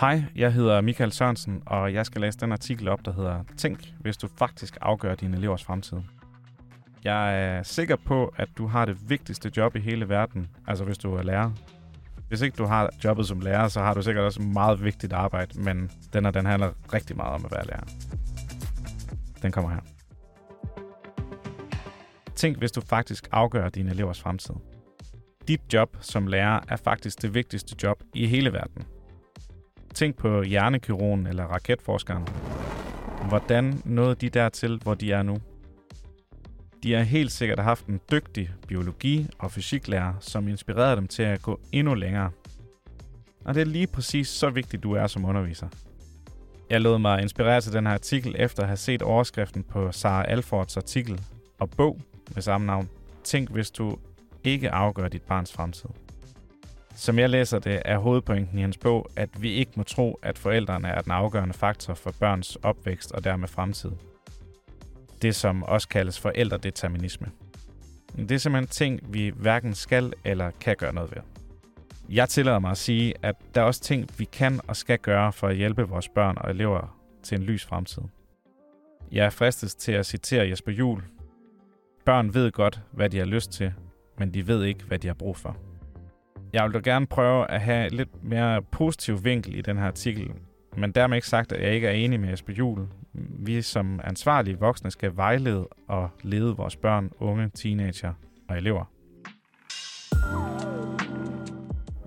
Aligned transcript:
Hej, 0.00 0.24
jeg 0.36 0.52
hedder 0.52 0.80
Michael 0.80 1.12
Sørensen, 1.12 1.62
og 1.66 1.94
jeg 1.94 2.06
skal 2.06 2.20
læse 2.20 2.38
den 2.38 2.52
artikel 2.52 2.88
op, 2.88 3.04
der 3.04 3.12
hedder 3.12 3.44
Tænk, 3.56 3.94
hvis 4.00 4.16
du 4.16 4.28
faktisk 4.36 4.78
afgør 4.80 5.14
dine 5.14 5.36
elevers 5.36 5.64
fremtid. 5.64 5.98
Jeg 7.04 7.44
er 7.44 7.62
sikker 7.62 7.96
på, 8.06 8.34
at 8.36 8.48
du 8.58 8.66
har 8.66 8.84
det 8.84 9.10
vigtigste 9.10 9.52
job 9.56 9.76
i 9.76 9.80
hele 9.80 10.08
verden, 10.08 10.48
altså 10.66 10.84
hvis 10.84 10.98
du 10.98 11.14
er 11.14 11.22
lærer. 11.22 11.50
Hvis 12.28 12.40
ikke 12.40 12.56
du 12.56 12.64
har 12.64 12.90
jobbet 13.04 13.26
som 13.26 13.40
lærer, 13.40 13.68
så 13.68 13.80
har 13.80 13.94
du 13.94 14.02
sikkert 14.02 14.24
også 14.24 14.42
meget 14.42 14.84
vigtigt 14.84 15.12
arbejde, 15.12 15.60
men 15.60 15.90
den 16.12 16.24
her, 16.24 16.30
den 16.30 16.46
handler 16.46 16.72
rigtig 16.92 17.16
meget 17.16 17.34
om 17.34 17.44
at 17.44 17.50
være 17.50 17.66
lærer. 17.66 17.84
Den 19.42 19.52
kommer 19.52 19.70
her. 19.70 19.80
Tænk, 22.34 22.58
hvis 22.58 22.72
du 22.72 22.80
faktisk 22.80 23.28
afgør 23.32 23.68
dine 23.68 23.90
elevers 23.90 24.20
fremtid. 24.20 24.54
Dit 25.50 25.72
job 25.72 25.96
som 26.00 26.26
lærer 26.26 26.60
er 26.68 26.76
faktisk 26.76 27.22
det 27.22 27.34
vigtigste 27.34 27.76
job 27.82 28.02
i 28.14 28.26
hele 28.26 28.52
verden. 28.52 28.84
Tænk 29.94 30.16
på 30.16 30.42
hjernekirurgen 30.42 31.26
eller 31.26 31.44
raketforskeren. 31.44 32.28
Hvordan 33.28 33.82
nåede 33.84 34.14
de 34.14 34.28
dertil, 34.28 34.78
hvor 34.82 34.94
de 34.94 35.12
er 35.12 35.22
nu? 35.22 35.38
De 36.82 36.92
har 36.92 37.02
helt 37.02 37.32
sikkert 37.32 37.58
haft 37.58 37.86
en 37.86 38.00
dygtig 38.10 38.50
biologi- 38.68 39.26
og 39.38 39.50
fysiklærer, 39.50 40.14
som 40.20 40.48
inspirerede 40.48 40.96
dem 40.96 41.08
til 41.08 41.22
at 41.22 41.42
gå 41.42 41.60
endnu 41.72 41.94
længere. 41.94 42.30
Og 43.44 43.54
det 43.54 43.60
er 43.60 43.64
lige 43.66 43.86
præcis 43.86 44.28
så 44.28 44.50
vigtigt, 44.50 44.82
du 44.82 44.92
er 44.92 45.06
som 45.06 45.24
underviser. 45.24 45.68
Jeg 46.70 46.80
lod 46.80 46.98
mig 46.98 47.22
inspirere 47.22 47.60
til 47.60 47.72
den 47.72 47.86
her 47.86 47.94
artikel 47.94 48.36
efter 48.38 48.62
at 48.62 48.68
have 48.68 48.76
set 48.76 49.02
overskriften 49.02 49.62
på 49.62 49.92
Sara 49.92 50.24
Alfords 50.24 50.76
artikel 50.76 51.20
og 51.58 51.70
bog 51.70 52.00
med 52.34 52.42
samme 52.42 52.66
navn. 52.66 52.88
Tænk, 53.24 53.50
hvis 53.50 53.70
du 53.70 53.98
ikke 54.44 54.70
afgør 54.70 55.08
dit 55.08 55.22
barns 55.22 55.52
fremtid. 55.52 55.90
Som 56.94 57.18
jeg 57.18 57.30
læser 57.30 57.58
det, 57.58 57.82
er 57.84 57.98
hovedpointen 57.98 58.58
i 58.58 58.60
hans 58.60 58.78
bog, 58.78 59.10
at 59.16 59.42
vi 59.42 59.50
ikke 59.50 59.72
må 59.76 59.82
tro, 59.82 60.18
at 60.22 60.38
forældrene 60.38 60.88
er 60.88 61.00
den 61.00 61.12
afgørende 61.12 61.54
faktor 61.54 61.94
for 61.94 62.14
børns 62.20 62.56
opvækst 62.56 63.12
og 63.12 63.24
dermed 63.24 63.48
fremtid. 63.48 63.90
Det, 65.22 65.34
som 65.34 65.62
også 65.62 65.88
kaldes 65.88 66.20
forældredeterminisme. 66.20 67.26
Det 68.16 68.32
er 68.32 68.38
simpelthen 68.38 68.68
ting, 68.68 69.14
vi 69.14 69.32
hverken 69.36 69.74
skal 69.74 70.12
eller 70.24 70.50
kan 70.60 70.76
gøre 70.76 70.94
noget 70.94 71.10
ved. 71.14 71.22
Jeg 72.08 72.28
tillader 72.28 72.58
mig 72.58 72.70
at 72.70 72.78
sige, 72.78 73.14
at 73.22 73.36
der 73.54 73.60
er 73.60 73.64
også 73.64 73.80
ting, 73.80 74.08
vi 74.18 74.24
kan 74.24 74.60
og 74.68 74.76
skal 74.76 74.98
gøre 74.98 75.32
for 75.32 75.48
at 75.48 75.56
hjælpe 75.56 75.82
vores 75.82 76.08
børn 76.08 76.36
og 76.40 76.50
elever 76.50 76.98
til 77.22 77.38
en 77.38 77.44
lys 77.44 77.64
fremtid. 77.64 78.02
Jeg 79.12 79.26
er 79.26 79.30
fristet 79.30 79.70
til 79.70 79.92
at 79.92 80.06
citere 80.06 80.48
Jesper 80.48 80.72
Juhl. 80.72 81.02
Børn 82.04 82.34
ved 82.34 82.52
godt, 82.52 82.80
hvad 82.92 83.10
de 83.10 83.18
har 83.18 83.24
lyst 83.24 83.52
til, 83.52 83.72
men 84.20 84.34
de 84.34 84.46
ved 84.46 84.64
ikke, 84.64 84.84
hvad 84.84 84.98
de 84.98 85.06
har 85.06 85.14
brug 85.14 85.36
for. 85.36 85.56
Jeg 86.52 86.64
vil 86.64 86.74
da 86.74 86.78
gerne 86.78 87.06
prøve 87.06 87.50
at 87.50 87.60
have 87.60 87.88
lidt 87.88 88.24
mere 88.24 88.62
positiv 88.62 89.24
vinkel 89.24 89.54
i 89.54 89.62
den 89.62 89.78
her 89.78 89.86
artikel, 89.86 90.30
men 90.76 90.92
dermed 90.92 91.16
ikke 91.16 91.28
sagt, 91.28 91.52
at 91.52 91.62
jeg 91.62 91.74
ikke 91.74 91.86
er 91.86 91.92
enig 91.92 92.20
med 92.20 92.28
Jesper 92.28 92.52
Juhl. 92.52 92.86
Vi 93.38 93.62
som 93.62 94.00
ansvarlige 94.04 94.58
voksne 94.58 94.90
skal 94.90 95.16
vejlede 95.16 95.68
og 95.88 96.10
lede 96.22 96.56
vores 96.56 96.76
børn, 96.76 97.10
unge, 97.18 97.50
teenager 97.54 98.12
og 98.48 98.56
elever. 98.56 98.84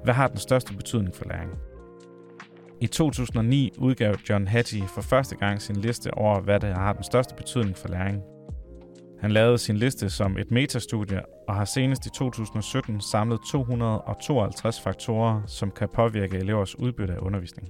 Hvad 0.03 0.13
har 0.13 0.27
den 0.27 0.37
største 0.37 0.73
betydning 0.73 1.15
for 1.15 1.25
læring? 1.25 1.51
I 2.81 2.87
2009 2.87 3.71
udgav 3.77 4.15
John 4.29 4.47
Hattie 4.47 4.87
for 4.87 5.01
første 5.01 5.35
gang 5.35 5.61
sin 5.61 5.75
liste 5.75 6.13
over, 6.13 6.39
hvad 6.39 6.59
der 6.59 6.73
har 6.73 6.93
den 6.93 7.03
største 7.03 7.35
betydning 7.35 7.77
for 7.77 7.87
læring. 7.87 8.32
Han 9.23 9.31
lavede 9.31 9.57
sin 9.57 9.77
liste 9.77 10.09
som 10.09 10.37
et 10.37 10.51
metastudie 10.51 11.21
og 11.47 11.55
har 11.55 11.65
senest 11.65 12.05
i 12.05 12.09
2017 12.09 13.01
samlet 13.01 13.39
252 13.51 14.81
faktorer, 14.81 15.41
som 15.47 15.71
kan 15.71 15.89
påvirke 15.93 16.37
elevers 16.37 16.79
udbytte 16.79 17.13
af 17.13 17.17
undervisning. 17.19 17.69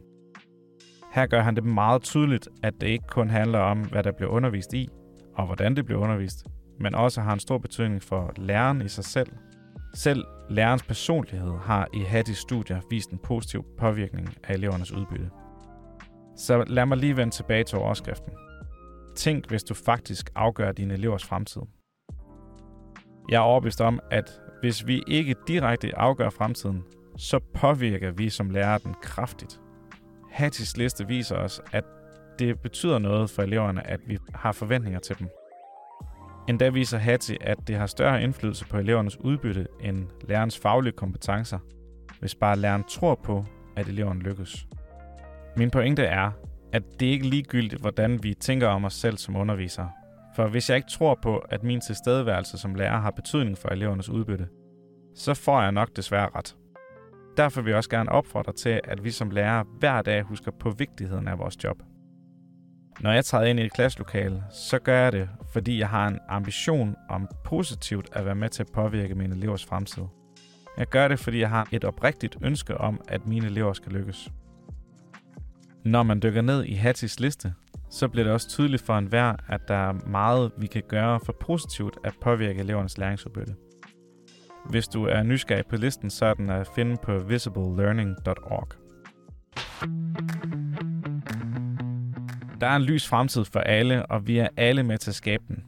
Her 1.13 1.25
gør 1.25 1.41
han 1.41 1.55
det 1.55 1.63
meget 1.63 2.01
tydeligt, 2.01 2.47
at 2.63 2.73
det 2.81 2.87
ikke 2.87 3.07
kun 3.07 3.29
handler 3.29 3.59
om, 3.59 3.79
hvad 3.79 4.03
der 4.03 4.11
bliver 4.11 4.31
undervist 4.31 4.73
i, 4.73 4.87
og 5.35 5.45
hvordan 5.45 5.75
det 5.75 5.85
bliver 5.85 6.01
undervist, 6.01 6.45
men 6.79 6.95
også 6.95 7.21
har 7.21 7.33
en 7.33 7.39
stor 7.39 7.57
betydning 7.57 8.03
for 8.03 8.31
læreren 8.37 8.81
i 8.81 8.87
sig 8.87 9.03
selv. 9.05 9.29
Selv 9.95 10.23
lærerens 10.49 10.83
personlighed 10.83 11.53
har 11.61 11.87
i 11.93 11.99
Hatties 11.99 12.37
studier 12.37 12.79
vist 12.89 13.11
en 13.11 13.19
positiv 13.23 13.65
påvirkning 13.79 14.29
af 14.43 14.53
elevernes 14.53 14.91
udbytte. 14.91 15.29
Så 16.37 16.63
lad 16.67 16.85
mig 16.85 16.97
lige 16.97 17.17
vende 17.17 17.33
tilbage 17.33 17.63
til 17.63 17.77
overskriften. 17.77 18.33
Tænk, 19.15 19.49
hvis 19.49 19.63
du 19.63 19.73
faktisk 19.73 20.29
afgør 20.35 20.71
dine 20.71 20.93
elevers 20.93 21.25
fremtid. 21.25 21.61
Jeg 23.29 23.35
er 23.35 23.41
overbevist 23.41 23.81
om, 23.81 23.99
at 24.11 24.41
hvis 24.61 24.87
vi 24.87 25.03
ikke 25.07 25.35
direkte 25.47 25.97
afgør 25.97 26.29
fremtiden, 26.29 26.83
så 27.17 27.39
påvirker 27.53 28.11
vi 28.11 28.29
som 28.29 28.49
lærer 28.49 28.77
den 28.77 28.95
kraftigt. 29.01 29.59
Hattis 30.31 30.77
liste 30.77 31.07
viser 31.07 31.35
os, 31.35 31.61
at 31.71 31.83
det 32.39 32.59
betyder 32.59 32.99
noget 32.99 33.29
for 33.29 33.41
eleverne, 33.41 33.87
at 33.87 33.99
vi 34.07 34.17
har 34.33 34.51
forventninger 34.51 34.99
til 34.99 35.19
dem. 35.19 35.29
Endda 36.49 36.69
viser 36.69 36.97
Hattie, 36.97 37.43
at 37.43 37.57
det 37.67 37.75
har 37.75 37.85
større 37.85 38.23
indflydelse 38.23 38.65
på 38.65 38.77
elevernes 38.77 39.19
udbytte 39.19 39.67
end 39.81 40.07
lærernes 40.27 40.59
faglige 40.59 40.93
kompetencer, 40.93 41.59
hvis 42.19 42.35
bare 42.35 42.57
læreren 42.57 42.83
tror 42.83 43.15
på, 43.15 43.45
at 43.75 43.87
eleverne 43.87 44.19
lykkes. 44.19 44.67
Min 45.57 45.71
pointe 45.71 46.03
er, 46.03 46.31
at 46.73 46.83
det 46.99 47.05
ikke 47.05 47.25
er 47.25 47.29
ligegyldigt, 47.29 47.81
hvordan 47.81 48.23
vi 48.23 48.33
tænker 48.33 48.67
om 48.67 48.85
os 48.85 48.93
selv 48.93 49.17
som 49.17 49.35
undervisere. 49.35 49.91
For 50.35 50.47
hvis 50.47 50.69
jeg 50.69 50.77
ikke 50.77 50.89
tror 50.89 51.19
på, 51.21 51.37
at 51.37 51.63
min 51.63 51.81
tilstedeværelse 51.81 52.57
som 52.57 52.75
lærer 52.75 52.99
har 52.99 53.11
betydning 53.11 53.57
for 53.57 53.69
elevernes 53.69 54.09
udbytte, 54.09 54.47
så 55.15 55.33
får 55.33 55.61
jeg 55.61 55.71
nok 55.71 55.89
desværre 55.95 56.29
ret. 56.35 56.55
Derfor 57.37 57.61
vil 57.61 57.69
jeg 57.69 57.77
også 57.77 57.89
gerne 57.89 58.11
opfordre 58.11 58.53
til, 58.53 58.81
at 58.83 59.03
vi 59.03 59.11
som 59.11 59.29
lærere 59.29 59.65
hver 59.79 60.01
dag 60.01 60.21
husker 60.21 60.51
på 60.51 60.69
vigtigheden 60.69 61.27
af 61.27 61.39
vores 61.39 61.63
job. 61.63 61.83
Når 62.99 63.11
jeg 63.11 63.25
træder 63.25 63.45
ind 63.45 63.59
i 63.59 63.63
et 63.63 63.73
klasselokale, 63.73 64.43
så 64.51 64.79
gør 64.79 65.03
jeg 65.03 65.11
det, 65.11 65.29
fordi 65.53 65.79
jeg 65.79 65.89
har 65.89 66.07
en 66.07 66.19
ambition 66.29 66.95
om 67.09 67.27
positivt 67.43 68.09
at 68.13 68.25
være 68.25 68.35
med 68.35 68.49
til 68.49 68.63
at 68.63 68.71
påvirke 68.73 69.15
mine 69.15 69.35
elevers 69.35 69.65
fremtid. 69.65 70.03
Jeg 70.77 70.87
gør 70.87 71.07
det, 71.07 71.19
fordi 71.19 71.39
jeg 71.39 71.49
har 71.49 71.67
et 71.71 71.83
oprigtigt 71.83 72.37
ønske 72.41 72.77
om, 72.77 73.01
at 73.07 73.27
mine 73.27 73.45
elever 73.45 73.73
skal 73.73 73.91
lykkes. 73.91 74.29
Når 75.85 76.03
man 76.03 76.19
dykker 76.23 76.41
ned 76.41 76.63
i 76.63 76.73
Hattis 76.73 77.19
liste, 77.19 77.53
så 77.89 78.07
bliver 78.07 78.23
det 78.23 78.33
også 78.33 78.49
tydeligt 78.49 78.81
for 78.81 78.97
enhver, 78.97 79.35
at 79.49 79.67
der 79.67 79.75
er 79.75 79.93
meget, 80.07 80.51
vi 80.57 80.67
kan 80.67 80.83
gøre 80.87 81.19
for 81.25 81.35
positivt 81.39 81.97
at 82.03 82.13
påvirke 82.21 82.59
elevernes 82.59 82.97
læringsudbytte. 82.97 83.55
Hvis 84.69 84.87
du 84.87 85.05
er 85.05 85.23
nysgerrig 85.23 85.65
på 85.65 85.75
listen, 85.75 86.09
så 86.09 86.25
er 86.25 86.33
den 86.33 86.49
at 86.49 86.67
finde 86.75 86.97
på 87.03 87.19
visiblelearning.org. 87.19 88.67
Der 92.61 92.67
er 92.67 92.75
en 92.75 92.81
lys 92.81 93.07
fremtid 93.07 93.45
for 93.45 93.59
alle, 93.59 94.05
og 94.05 94.27
vi 94.27 94.37
er 94.37 94.47
alle 94.57 94.83
med 94.83 94.97
til 94.97 95.11
at 95.11 95.15
skabe 95.15 95.43
den. 95.47 95.63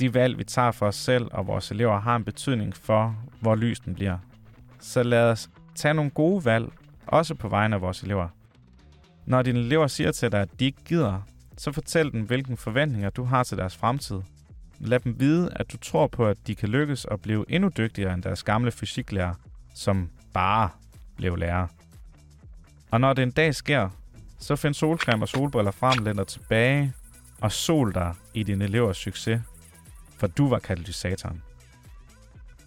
De 0.00 0.14
valg, 0.14 0.38
vi 0.38 0.44
tager 0.44 0.70
for 0.70 0.86
os 0.86 0.96
selv 0.96 1.28
og 1.32 1.46
vores 1.46 1.70
elever, 1.70 2.00
har 2.00 2.16
en 2.16 2.24
betydning 2.24 2.76
for, 2.76 3.16
hvor 3.40 3.54
lys 3.54 3.80
den 3.80 3.94
bliver. 3.94 4.18
Så 4.80 5.02
lad 5.02 5.30
os 5.30 5.50
tage 5.74 5.94
nogle 5.94 6.10
gode 6.10 6.44
valg, 6.44 6.72
også 7.06 7.34
på 7.34 7.48
vegne 7.48 7.76
af 7.76 7.82
vores 7.82 8.02
elever. 8.02 8.28
Når 9.28 9.42
dine 9.42 9.58
elever 9.58 9.86
siger 9.86 10.12
til 10.12 10.32
dig, 10.32 10.40
at 10.40 10.48
de 10.60 10.64
ikke 10.64 10.84
gider, 10.84 11.20
så 11.56 11.72
fortæl 11.72 12.12
dem, 12.12 12.22
hvilke 12.22 12.56
forventninger 12.56 13.10
du 13.10 13.24
har 13.24 13.42
til 13.42 13.58
deres 13.58 13.76
fremtid. 13.76 14.20
Lad 14.78 15.00
dem 15.00 15.20
vide, 15.20 15.50
at 15.56 15.72
du 15.72 15.76
tror 15.76 16.06
på, 16.06 16.26
at 16.26 16.36
de 16.46 16.54
kan 16.54 16.68
lykkes 16.68 17.04
og 17.04 17.20
blive 17.20 17.44
endnu 17.48 17.70
dygtigere 17.76 18.14
end 18.14 18.22
deres 18.22 18.42
gamle 18.42 18.70
fysiklærer, 18.70 19.34
som 19.74 20.10
bare 20.32 20.70
blev 21.16 21.36
lærer. 21.36 21.66
Og 22.90 23.00
når 23.00 23.12
det 23.12 23.22
en 23.22 23.30
dag 23.30 23.54
sker, 23.54 23.88
så 24.38 24.56
find 24.56 24.74
solcreme 24.74 25.24
og 25.24 25.28
solbriller 25.28 25.70
frem, 25.70 26.04
læn 26.04 26.16
dig 26.16 26.26
tilbage 26.26 26.92
og 27.40 27.52
sol 27.52 27.94
dig 27.94 28.14
i 28.34 28.42
din 28.42 28.62
elevers 28.62 28.96
succes, 28.96 29.40
for 30.16 30.26
du 30.26 30.48
var 30.48 30.58
katalysatoren. 30.58 31.42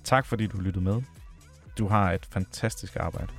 Tak 0.04 0.26
fordi 0.26 0.48
du 0.48 0.58
lyttede 0.58 0.84
med. 0.84 1.02
Du 1.78 1.88
har 1.88 2.12
et 2.12 2.26
fantastisk 2.32 2.96
arbejde. 2.96 3.32